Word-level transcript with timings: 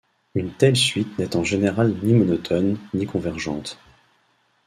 Une 0.33 0.51
telle 0.51 0.75
suite 0.77 1.19
n'est 1.19 1.35
en 1.35 1.43
général 1.43 1.93
ni 2.01 2.13
monotone, 2.15 2.79
ni 2.95 3.05
convergente. 3.05 3.77